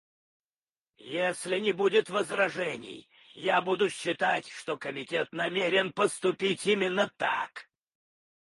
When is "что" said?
4.49-4.75